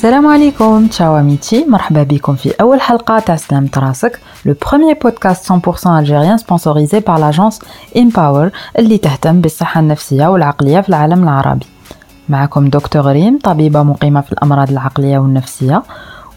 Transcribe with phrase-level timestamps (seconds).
[0.00, 5.44] سلام عليكم, ciao amiti, مرحبا بيكم في أول حلقة تاع سلامة راسك, le premier podcast
[5.50, 7.58] 100% algérien sponsorisé par l'agence
[7.96, 11.66] Empower اللي تهتم بالصحة النفسية والعقلية في العالم العربي.
[12.28, 15.82] معكم دكتور ريم طبيبة مقيمة في الأمراض العقلية والنفسية.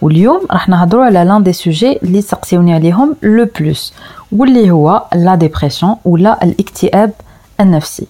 [0.01, 3.93] واليوم راح نهضروا على l'un des sujets اللي سقسيوني عليهم le plus
[4.31, 7.11] واللي هو la dépression ولا الاكتئاب
[7.59, 8.07] النفسي.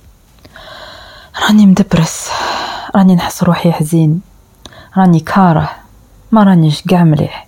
[1.48, 2.30] راني مدبرس.
[2.96, 4.31] راني نحس روحي حزين.
[4.98, 5.70] راني كاره
[6.32, 7.48] ما رانيش قاع مليح.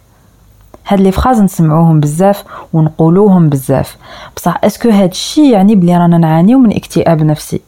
[0.87, 2.43] هاد les phrases نسمعوهم بزاف
[2.73, 3.97] ونقولوهم بزاف.
[4.35, 7.61] بصح est-ce que هاد الشي يعني بلي رانا نعانيو من اكتئاب نفسي.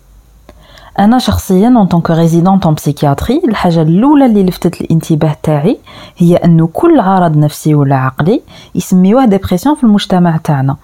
[1.00, 5.78] أنا شخصيا en tant que résidente en psychiatrie الحاجة الأولى اللي لفتت الانتباه تاعي
[6.18, 8.42] هي انه كل عرض نفسي ولا عقلي
[8.76, 10.76] يسميوه dépression في المجتمع تاعنا.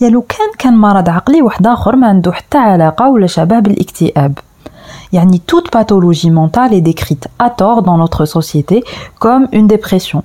[0.00, 4.38] يا لو كان كان مرض عقلي واحد آخر ما عنده حتى علاقة ولا شبه بالإكتئاب.
[5.12, 8.84] يعني toute pathologie mentale est décrite à tort dans notre société
[9.18, 10.22] comme une dépression.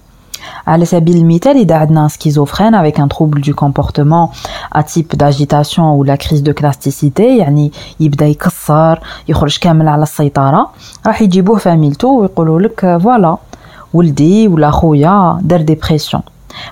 [0.67, 4.31] على سبيل المثال إذا عندنا schizophrène avec un trouble du comportement
[4.71, 10.69] à type d'agitation ou la crise de clasticité يعني يبدا يكسر يخرج كامل على السيطرة
[11.07, 13.37] راح يجيبوه فاميلتو ويقولوا لك voilà
[13.93, 16.21] ولدي ولا خويا دار dépression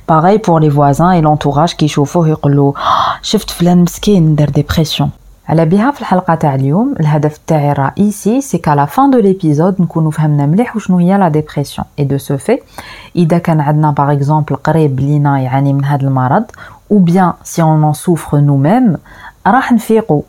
[0.09, 2.73] pareil pour les voisins et l'entourage كيشوفوه يقولوا
[3.21, 5.09] شفت فلان مسكين دار dépression
[5.49, 6.95] على بها في الحلقة تاع اليوم.
[6.99, 11.29] الهدف تاعي الرئيسي c'est qu'à la fin de l'épisode نكونوا فهمنا مليح وشنو هي la
[11.29, 12.59] dépression et de ce fait
[13.15, 16.43] إذا كان عندنا par exemple قريب لينا يعاني من هذا المرض
[16.93, 18.97] ou bien si on en souffre nous-mêmes
[19.47, 20.21] راح نفيقوا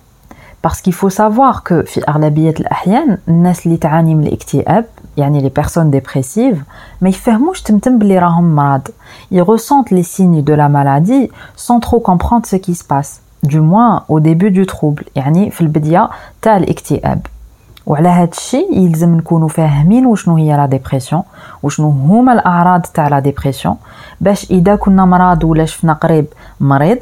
[0.65, 4.84] parce que faut savoir que في أغلبية الأحيان الناس اللي تعاني من الاكتئاب
[5.17, 6.59] يعني les personnes dépressives
[7.00, 8.89] ما يفهموش تمتم بلي راهم مرض.
[9.33, 13.26] Ils ressentent les signes de la maladie sans trop comprendre ce qui se passe.
[13.42, 16.11] Du moins au début du trouble يعني في البداية
[16.42, 17.27] تاع الاكتئاب.
[17.87, 21.23] وعلى هذا الشيء يلزم نكونوا فاهمين وشنو هي la dépression
[21.62, 23.77] وشنو هما الأعراض تاع la dépression
[24.21, 26.27] باش إذا كنا مرض ولا شفنا قريب
[26.61, 26.99] مريض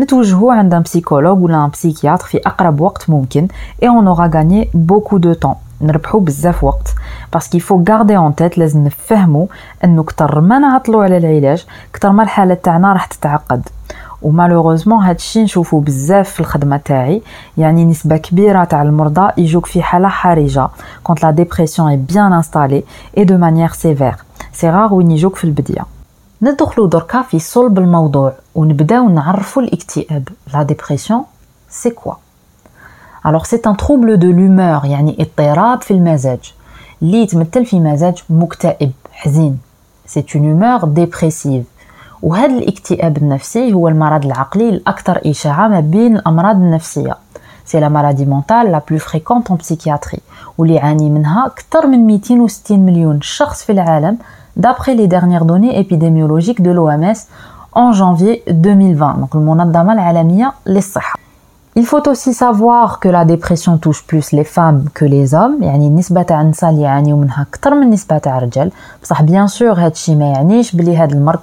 [0.00, 3.48] نتوجهوا عند un psychologue ولا un psychiatre في أقرب وقت ممكن
[3.82, 6.94] et on aura gagné beaucoup de temps نربحوا بزاف وقت
[7.32, 9.46] parce que faut garder en tête لازم نفهموا
[9.84, 13.68] إنه كتر ما نعطلوا على العلاج كتر ما الحاله تاعنا راح تتعقد.
[14.22, 17.22] و malheureusement هادشي نشوفو بزاف في الخدمة تاعي.
[17.58, 20.68] يعني نسبة كبيرة تاع المرضى يجوك في حالة حرجة
[21.04, 22.82] quand la dépression est bien installée
[23.18, 24.14] et de manière sévère
[24.52, 25.84] c'est rare وين يجوك في البداية.
[26.42, 30.28] ندخلو دركا في صلب الموضوع ونبداو نعرفو الاكتئاب.
[30.54, 31.24] la dépression
[31.70, 32.12] c'est quoi
[33.24, 36.54] Alors c'est un trouble de l'humeur يعني اضطراب في المزاج.
[37.02, 39.58] اللي يتمثل في مزاج مكتئب حزين.
[40.08, 41.64] C'est une humeur dépressive.
[42.22, 47.16] وهذا الاكتئاب النفسي هو المرض العقلي الأكثر إشاعة ما بين الأمراض النفسية.
[47.64, 50.18] c'est la maladie mentale la plus fréquente en psychiatrie
[50.58, 54.18] واللي يعاني منها أكثر من 260 مليون شخص في العالم
[54.60, 57.18] d'après les dernières données épidémiologiques de l'OMS
[57.72, 61.18] en janvier 2020 donc المنظمة العالمية للصحة
[61.76, 65.86] Il faut aussi savoir que la dépression touche plus les femmes que les hommes يعني
[65.86, 68.70] النسبة تاع النساء اللي يعانيو منها أكثر من النسبة تاع الرجال
[69.02, 71.40] بصح bien sûr هادشي ما يعنيش بلي هاد المرض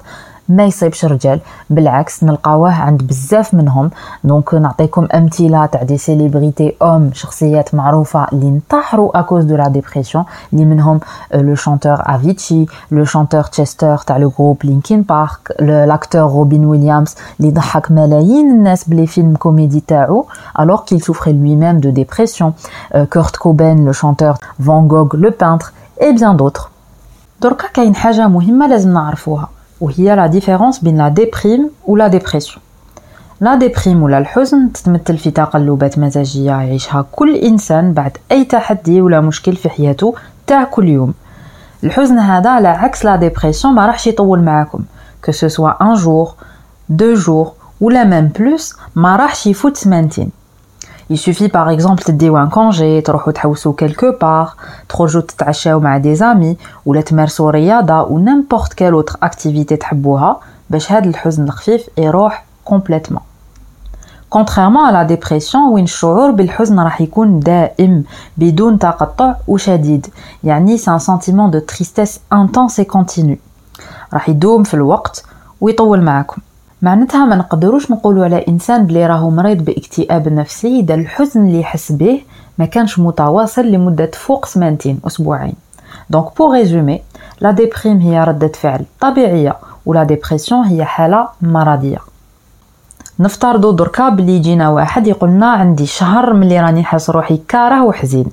[0.50, 1.40] ما يصيبش رجال.
[1.70, 3.92] بالعكس نلقاوه عند بزاف منهم.
[4.24, 9.68] donc نعطيكم أمثلة تاع des célébrités, hommes شخصيات معروفة اللي انتحروا à cause de la
[9.68, 11.00] dépression اللي منهم
[11.34, 17.52] le chanteur Avicii le chanteur Chester تاع le groupe Linkin Park l'acteur Robin Williams اللي
[17.52, 20.26] ضحك ملايين الناس ب les films comédie تاعو
[20.60, 22.46] alors qu'il souffrait lui-même de dépression.
[23.14, 25.72] Kurt Cobain le chanteur Van Gogh le peintre
[26.02, 26.68] et bien d'autres.
[27.42, 29.50] دركا كاين حاجة مهمة لازم نعرفوها.
[29.82, 32.64] وهي la différence بين la déprime و la dépression
[33.42, 39.22] la déprime ولا الحزن تتمثل في تقلبات مزاجية يعيشها كل إنسان بعد أي تحدي ولا
[39.22, 40.16] مشكل في حياته
[40.48, 41.14] تاع كل يوم.
[41.84, 44.80] الحزن هذا على عكس la dépression ما راحش يطول معاكم.
[45.26, 46.34] que ce soit un jour
[46.90, 50.32] deux jours ولا même plus ما راحش يفوت سمانتين.
[51.10, 54.54] Il suffit par exemple تديو un congé تروحو تحوسو quelque part
[54.90, 60.92] تخرجو تتعشاو مع des amis ولا تمارسو رياضة و n'importe quelle autre activité تحبوها باش
[60.92, 63.22] هاد الحزن الخفيف يروح complètement
[64.30, 68.04] contrairement à la dépression وين الشعور بالحزن راح يكون دائم
[68.38, 70.08] بدون تقطع وشديد
[70.44, 73.38] يعني c'est un sentiment de tristesse intense et continu
[74.14, 75.26] راح يدوم في الوقت
[75.62, 76.42] ويطول معكم
[76.82, 81.92] معناتها ما نقدروش نقولوا على إنسان بلي راهو مريض باكتئاب نفسي اذا الحزن اللي يحس
[81.92, 82.22] به
[82.58, 85.54] ما كانش متواصل لمدة فوق سمانتين أسبوعين
[86.10, 87.02] donc pour résumer
[87.42, 91.98] la déprime هي ردة فعل طبيعية و la dépression هي حالة مرضية
[93.20, 98.26] نفترضوا دركا بلي يجينا واحد يقولنا عندي شهر ملي راني حاس روحي كاره وحزين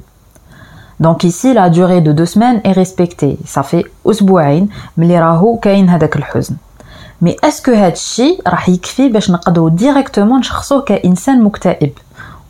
[1.00, 3.37] Donc ici, la durée de deux semaines est respectée.
[3.44, 6.56] Ça fait أسبوعين ملي راهو كاين هذاك الحزن.
[7.21, 11.92] Mais est-ce que هذا الشيء راح يكفي باش نقدروا directement نشخصوه كإنسان مكتئب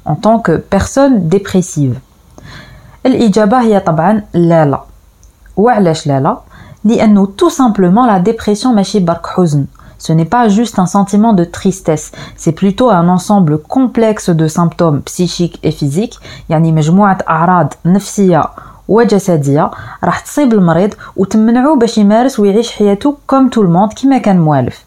[0.09, 1.95] en tant que personne dépressive
[3.05, 4.81] الإجابة هي طبعا لا لا.
[5.57, 6.37] وعلاش لا لا؟
[6.85, 9.65] لأنه tout simplement la dépression ماشي برك حزن.
[9.99, 15.01] Ce n'est pas juste un sentiment de tristesse, c'est plutôt un ensemble complexe de symptômes
[15.01, 16.19] psychiques et physiques,
[16.49, 18.49] يعني مجموعة أعراض نفسية
[18.88, 19.70] وجسدية
[20.04, 24.84] راح تصيب المريض وتمنعو باش يمارس ويعيش حياته comme tout le monde كيما كان موالف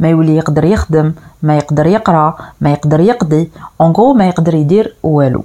[0.00, 3.50] ما يولي يقدر يخدم ما يقدر يقرأ ما يقدر يقضي.
[3.80, 5.44] en gros ما يقدر يدير والو.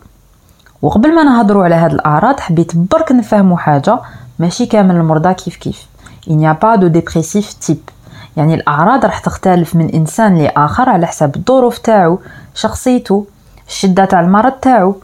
[0.82, 4.00] وقبل ما نهضروا على هاد الأعراض حبيت برك نفهموا حاجة
[4.40, 5.86] ماشي كامل المرضى كيف كيف.
[6.28, 7.92] y a pas de dépressif type.
[8.38, 12.20] يعني الأعراض راح تختلف من إنسان لآخر على حسب الظروف تاعو
[12.56, 13.26] شخصيته
[13.68, 14.96] الشدة تاع المرض تاعو.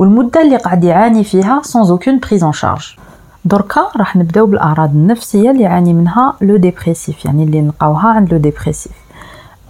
[0.00, 2.98] والمدة اللي قاعد يعاني فيها sans aucune prise en charge.
[3.44, 8.38] دركا راح نبدأو بالأعراض النفسية اللي يعاني منها le dépressif يعني اللي نلقاوها عند le
[8.38, 8.92] dépressif.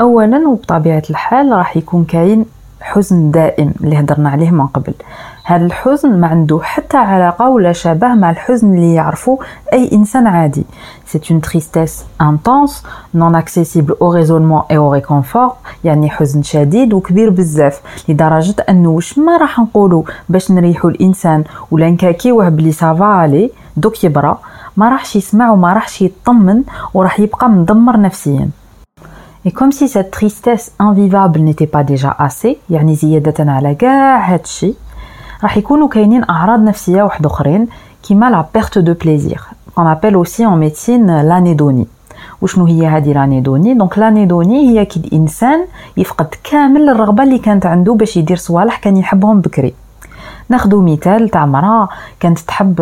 [0.00, 2.44] أولا وبطبيعة الحال راح يكون كاين
[2.80, 4.94] حزن دائم اللي هضرنا عليه من قبل.
[5.50, 9.38] هذا الحزن ما عنده حتى علاقة ولا شبه مع الحزن اللي يعرفه
[9.72, 10.64] أي إنسان عادي.
[11.06, 17.30] C'est une tristesse intense, non accessible au raisonnement et au réconfort يعني حزن شديد وكبير
[17.30, 23.04] بزاف لدرجة أنه واش ما راح نقولوا باش نريحو الإنسان ولا نكاكيوه بلي ça va
[23.04, 24.38] عليه دوك يبرى
[24.76, 26.62] ما راحش يسمع وما راحش يطمن
[26.94, 28.48] وراح يبقى مدمر نفسيا.
[29.46, 34.74] Et comme si cette tristesse invivable n'était pas déjà assez يعني زيادة على كاع هادشي
[35.42, 37.68] راح يكونوا كاينين أعراض نفسية واحد أخرين
[38.02, 39.40] كيما la perte de plaisir
[39.76, 41.86] qu'on appelle aussi en médecine l'anhédonie
[42.42, 45.64] وشنو هي هذه l'anhédonie donc l'anhédonie هي كي الإنسان
[45.96, 49.74] يفقد كامل الرغبة اللي كانت عنده باش يدير صوالح كان يحبهم بكري.
[50.48, 51.88] ناخذ مثال تاع مرا
[52.20, 52.74] كانت تحب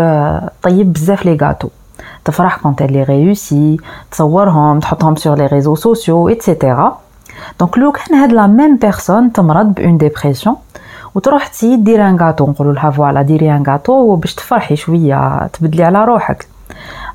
[0.62, 1.68] طيب بزاف les gâteaux.
[2.24, 3.76] تفرح quand elle les réussit
[4.10, 6.98] تصورهم تحطهم sur les réseaux sociaux et cetera
[7.60, 10.56] donc لو كان هاد la même personne تمرض ب une dépression
[11.18, 15.84] وتروح تسيد ديري un gâteau نقولوا لها voilà ديري un gâteau باش تفرحي شوية تبدلي
[15.84, 16.46] على روحك.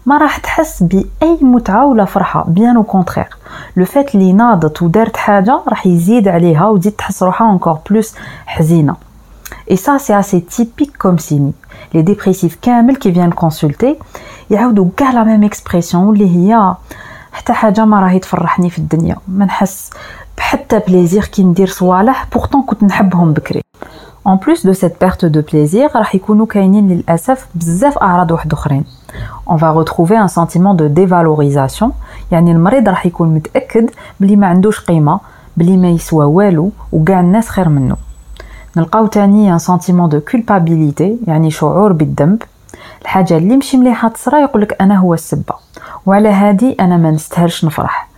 [0.06, 3.28] ما راح تحس بأي متعة ولا فرحة bien au contraire.
[3.78, 8.16] لو فات لي ناضت ودارت حاجة راح يزيد عليها وتزيد تحس روحها encore plus
[8.46, 8.96] حزينة.
[9.72, 11.52] Et ça, c'est assez typique comme signe.
[11.94, 13.96] Les dépressifs كامل qui viennent consulter
[14.50, 16.76] يعاودوا كاع la même expression اللي هي
[17.32, 19.16] حتى حاجة ما راهي تفرحني في الدنيا.
[19.28, 19.90] ما نحس
[20.38, 23.62] بحتى plaisir كي ندير صوالح pourtant كنت نحبهم بكري.
[24.26, 28.84] En plus de cette perte de plaisir, راح يكونوا كاينين للأسف بزاف أعراض واحد أخرين.
[29.48, 31.90] On va retrouver un sentiment de dévalorisation.
[32.32, 33.90] يعني المريض راح يكون متأكد
[34.20, 35.20] بلي ما عندوش قيمة
[35.58, 37.96] بلي ما يسوى والو وكاع الناس خير منه.
[38.78, 42.44] نلقاو تاني un sentiment de culpabilité يعني شعور بالذنب
[43.02, 45.56] الحاجة اللي مشي مليحة تصرا يقولك أنا هو السبة
[46.06, 48.10] وعلى هادي أنا ما نستاهلش نفرح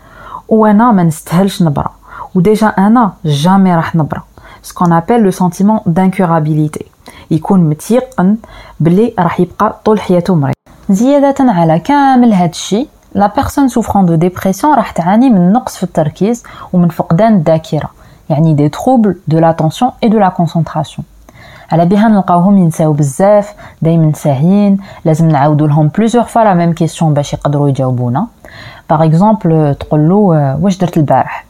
[0.49, 1.89] وأنا ما نستاهلش نبرى
[2.35, 4.21] وديجا أنا جامي راح نبرى
[4.67, 6.85] ce qu'on appelle le sentiment d'incurabilité.
[7.31, 8.37] يكون متيقن
[8.79, 10.55] بلي راح يبقى طول حياته مريض.
[10.89, 15.83] زيادة على كامل هاد الشيء la personne souffrant de dépression راح تعاني من نقص في
[15.83, 17.89] التركيز ومن فقدان الذاكرة
[18.29, 21.05] يعني des troubles de l'attention et de la concentration
[21.71, 27.13] على بها نلقاوهم ينساو بزاف دايما ساهيين لازم نعاودو لهم plusieurs fois la même question
[27.13, 28.27] باش يقدروا يجاوبونا.
[28.89, 31.45] par exemple تقول له واش درت البارح؟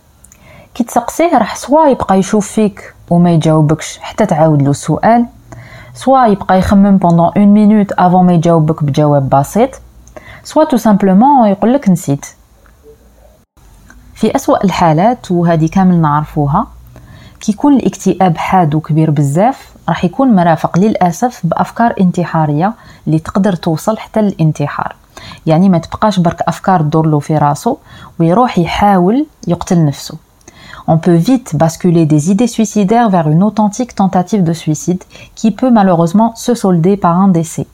[0.75, 5.25] كي تسقسيه راح soit يبقى يشوف فيك وما يجاوبكش حتى تعاود له السؤال.
[5.93, 9.69] soit يبقى يخمم pendant une minute avant ما يجاوبك بجواب بسيط.
[10.43, 12.25] soit tout simplement يقول لك نسيت.
[14.13, 16.67] في أسوأ الحالات وهذه كامل نعرفوها
[17.39, 22.73] كيكون الاكتئاب حاد وكبير بزاف راح يكون مرافق للأسف بأفكار انتحارية
[23.07, 24.95] اللي تقدر توصل حتى للانتحار.
[25.45, 27.77] يعني ما تبقاش برك أفكار تدور له في راسه
[28.19, 30.17] ويروح يحاول يقتل نفسه.
[30.86, 35.02] on peut vite basculer des idées suicidaires vers une authentique tentative de suicide
[35.34, 37.66] qui peut malheureusement se solder par un décès.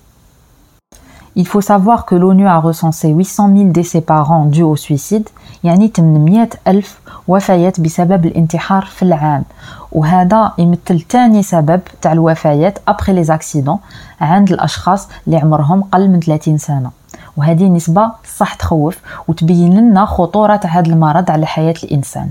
[1.39, 5.29] Il faut savoir que l'ONU a recensé 800 000 décès par an dus au suicide
[5.65, 9.45] يعني 800 ألف وفيات بسبب الانتحار في العام
[9.93, 13.79] وهذا يمثل ثاني سبب تاع الوفيات ابري لي زاكسيدون
[14.21, 16.91] عند الاشخاص اللي عمرهم قل من 30 سنه
[17.37, 22.31] وهذه نسبه صح تخوف وتبين لنا خطوره هذا المرض على حياه الانسان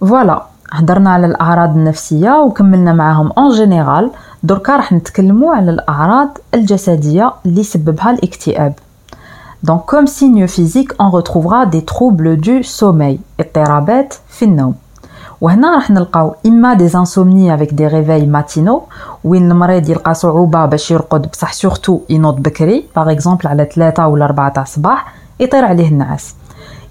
[0.00, 4.10] voilà هضرنا على الأعراض النفسية وكملنا معاهم en général
[4.42, 8.72] دركا راح نتكلموا على الأعراض الجسدية اللي سببها الاكتئاب.
[9.70, 14.74] Donc comme signe physique, on retrouvera des troubles du sommeil, اضطرابات في النوم.
[15.40, 18.82] وهنا راح نلقاو إما des insomnies avec des réveils matinaux
[19.24, 24.24] وين المريض يلقى صعوبة باش يرقد بصح surtout ينوض بكري par exemple على 3 ولا
[24.24, 26.34] 4 تاع الصباح يطير عليه النعاس.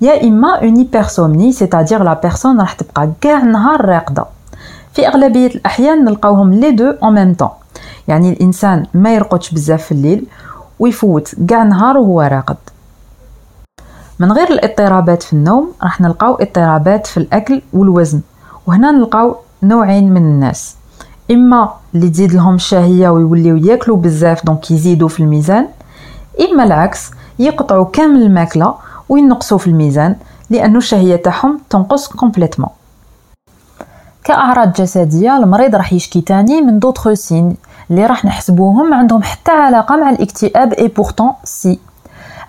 [0.03, 4.25] يا إما une hypersomnie c'est-à-dire la personne راح تبقى كاع النهار راقدة.
[4.93, 7.49] في أغلبية الأحيان نلقاوهم les deux en même temps
[8.07, 10.25] يعني الإنسان ما يرقدش بزاف في الليل
[10.79, 12.57] ويفوت كاع نهار وهو راقد.
[14.19, 18.21] من غير الاضطرابات في النوم راح نلقاو اضطرابات في الأكل والوزن.
[18.67, 20.75] وهنا نلقاو نوعين من الناس.
[21.31, 25.67] إما اللي تزيد لهم الشهية ويوليو ياكلوا بزاف donc يزيدوا في الميزان
[26.41, 28.75] إما العكس يقطعوا كامل الماكلة
[29.09, 30.15] وينقصوا في الميزان
[30.49, 32.69] لأنه الشهيه تاعهم تنقص complètement
[34.23, 37.55] كأعراض جسدية المريض راح يشكي تاني من d'autres signes
[37.91, 41.79] اللي راح نحسبوهم عندهم حتى علاقة مع الاكتئاب et pourtant si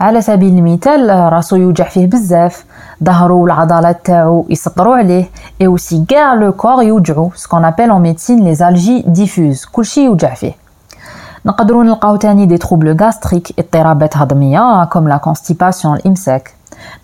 [0.00, 2.64] على سبيل المثال راسو يوجع فيه بزاف
[3.04, 5.28] ظهرو والعضلات تاعو يسطروا عليه
[5.60, 10.04] et aussi كاع le corps يوجعو ce qu'on appelle en médecine les algies diffuses كلشي
[10.04, 10.63] يوجع فيه.
[11.46, 16.54] نقدروا نلقاو تاني des troubles gastriques اضطرابات هضمية comme la constipation الإمساك.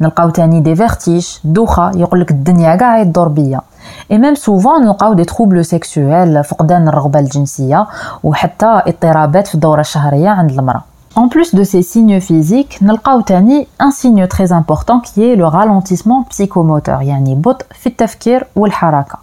[0.01, 3.61] نلقاو تاني des vertiges دوخة يقولك الدنيا كاع يدور بيا.
[4.11, 7.87] et même souvent نلقاو des troubles sexuels فقدان الرغبة الجنسية
[8.25, 10.83] وحتى اضطرابات في الدورة الشهرية عند المرأة.
[11.17, 15.47] En plus de ces signes physiques, نلقاو تاني un signe très important qui est le
[15.47, 19.19] ralentissement psychomoteur يعني بطء في التفكير والحركة.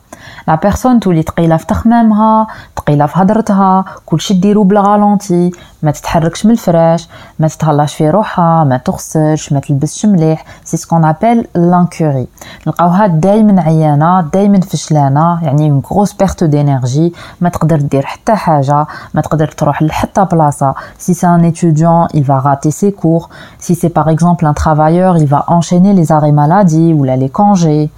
[0.48, 5.52] la personne تولي تقيلة في تخمامها تقيلة في هضرتها كلشي ديرو بال ralenti
[5.84, 10.46] ما تتحركش من الفراش ما تتهلاش في روحها ما تغسلش ما تلبسش مليح.
[10.64, 12.28] c'est ce qu'on appelle l'incurie
[12.68, 18.88] نلقاوها دائما عيانة دائما فشلانة يعني une grosse perte d'énergie ما تقدر دير حتى حاجة
[19.14, 20.76] ما تقدر تروح لحتى بلاصة.
[20.98, 23.30] si c'est un étudiant il va rater ses cours.
[23.60, 27.90] Si c'est par exemple un travailleur il va enchaîner les arrêts maladie ou les congés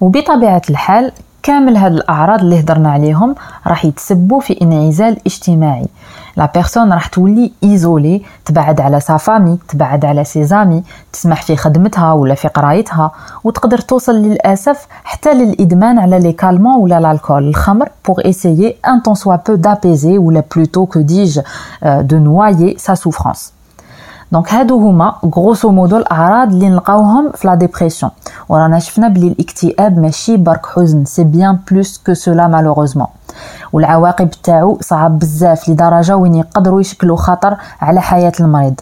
[0.00, 3.34] وبطبيعة الحال كامل هاد الأعراض اللي هضرنا عليهم
[3.66, 5.86] راح يتسبوا في انعزال اجتماعي.
[6.36, 11.56] la personne راح تولي isolée تبعد على sa famille تبعد على ses amis تسمح في
[11.56, 13.10] خدمتها ولا في قرايتها
[13.44, 19.14] وتقدر توصل للأسف حتى للإدمان على les calmants ولا l'alcool الخمر pour essayer un tant
[19.14, 21.40] soit peu d'apaiser ولا plutôt que dis-je
[21.82, 23.52] de noyer sa souffrance
[24.32, 28.12] donc هادو هما grosso modo الأعراض اللي نلقاوهم في la dépression
[28.48, 33.06] ورانا شفنا بلي الاكتئاب ماشي برك حزن c'est bien plus que cela malheureusement
[33.72, 38.80] والعواقب تاعو صعب بزاف لدرجة وين يقدروا يشكلوا خطر على حياة المريض.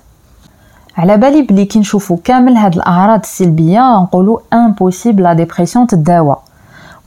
[0.97, 6.37] على بالي بلي كي نشوفوا كامل هاد الأعراض السلبية نقولوا impossible la dépression تداوى.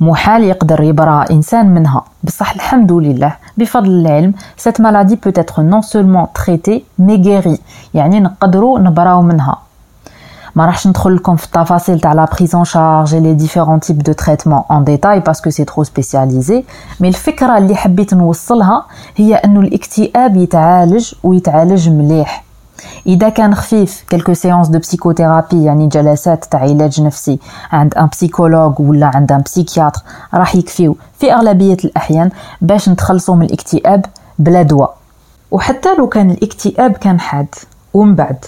[0.02, 2.04] محال يقدر يبرى إنسان منها.
[2.24, 3.36] بصح الحمد لله.
[3.58, 7.60] بفضل العلم cette maladie peut être non seulement traitée mais guérie.
[7.94, 9.58] يعني نقدروا نبراو منها.
[10.56, 14.12] ما راحش ندخل لكم في التفاصيل تاع la prise en charge les différents types de
[14.12, 16.64] traitements en détail parce que c'est trop spécialisé
[17.00, 22.44] mais الفكرة اللي حبيت نوصلها هي أنه الاكتئاب يتعالج ويتعالج مليح.
[23.08, 27.40] إذا كان خفيف quelques séances de psychothérapie يعني جلسات تاع علاج نفسي
[27.72, 30.02] عند un psychologue ولا عند un psychiatre
[30.34, 30.98] راح يكفيو.
[31.20, 32.30] في أغلبية الأحيان
[32.62, 34.06] باش نتخلصوا من الاكتئاب
[34.40, 34.98] بلا دواء.
[35.52, 37.56] وحتى لو كان الاكتئاب كان حاد
[37.94, 38.46] ومن بعد؟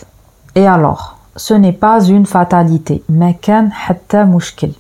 [0.58, 1.02] اي الوغ
[1.38, 4.72] ce n'est pas une fatalité ما كان حتى مشكل.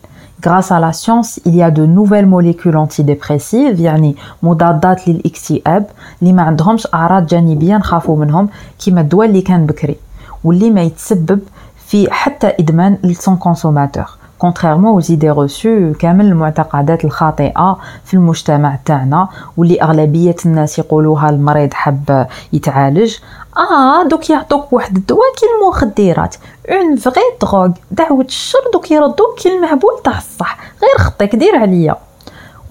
[0.41, 5.85] Grâce à la science, il y a de nouvelles molécules antidépressives يعني مضادات للاكتئاب
[6.21, 9.95] اللي ما عندهمش اعراض جانبيه نخافوا منهم كيما الدواء اللي كان بكري
[10.43, 11.39] واللي ما يتسبب
[11.87, 19.29] في حتى ادمان les consommateurs contrairement aux idées reçues كامل المعتقدات الخاطئة في المجتمع تاعنا
[19.57, 23.17] واللي أغلبية الناس يقولوها المريض حب يتعالج.
[23.57, 26.35] آه دوك يعطوك واحد الدواء كي المخدرات.
[26.69, 30.57] une vraie drogue دعوة الشر دوك يردوك كي المهبول تاع الصح.
[30.81, 31.95] غير خطيك دير عليا.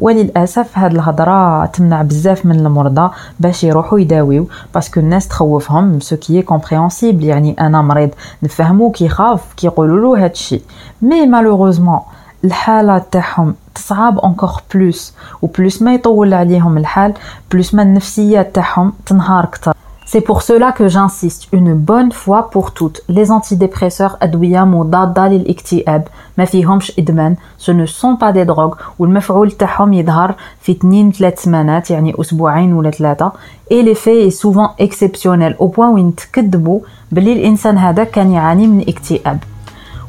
[0.01, 6.17] وللأسف هاد الهضرة تمنع بزاف من المرضى باش يروحوا يداويو parce que الناس تخوفهم ce
[6.17, 8.11] qui est compréhensible يعني أنا مريض
[8.43, 10.61] نفهمو كيخاف كيقولوا له هادشي
[11.03, 12.01] mais malheureusement
[12.45, 17.15] الحالة تاعهم تصعب encore plus و plus ما يطول عليهم الحال
[17.53, 19.73] plus ما النفسيات تاعهم تنهار كتر
[20.13, 23.01] C'est pour cela que j'insiste une bonne fois pour toutes.
[23.09, 28.77] Les antidépresseurs أدوية مضادة للاكتئاب ما فيهمش إدمان ce ne sont pas des drogues.
[28.99, 33.33] والمفعول تاعهم يظهر في 2 3 سمانات يعني أسبوعين ولا ثلاثة
[33.73, 36.81] et l'effet est souvent exceptionnel au point وين تكذبوا
[37.13, 39.39] بلي الإنسان هذا كان يعاني من اكتئاب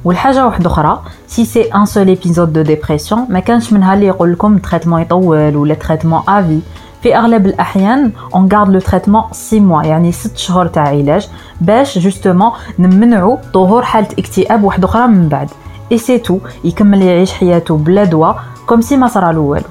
[0.05, 4.31] والحاجة واحدة أخرى si c'est un seul épisode de dépression ما كانش منها اللي يقول
[4.31, 6.60] لكم traitement يطول ولا traitement à vie
[7.01, 11.29] في أغلب الأحيان on garde le traitement 6 mois يعني 6 شهور تاع علاج
[11.62, 15.50] باش justement نمنعوا ظهور حالة اكتئاب واحدة أخرى من بعد.
[15.91, 19.65] et c'est tout يكمل يعيش حياته بلا دواء comme si ما صرالو والو.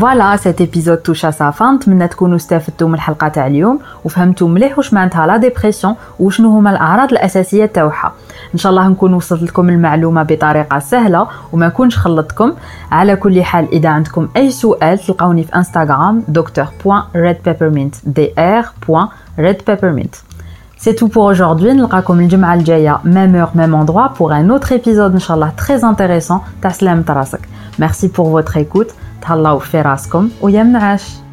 [0.00, 3.78] voilà cet épisode touche à sa fin نتمنى تكونوا استفدتوا من الحلقة تاع اليوم.
[4.04, 8.12] وفهمتوا مليح واش معناتها لا ديبرسيون وشنو هما الأعراض الأساسية تاعها.
[8.54, 12.52] إن شاء الله نكون وصلت لكم المعلومة بطريقة سهلة وما نكونش خلطتكم
[12.90, 20.14] على كل حال إذا عندكم أي سؤال تلقاوني في انستغرام docteur.redpeppermint dr.redpeppermint
[20.80, 21.72] C'est tout pour aujourd'hui.
[21.72, 26.72] نلقاكم الجمعة الجاية même heure même endroit pour un autre épisode inchallah très intéressant تاع
[27.08, 27.40] راسك.
[27.78, 28.92] Merci pour votre écoute.
[29.22, 31.27] تهلاو في راسكم ويا منعش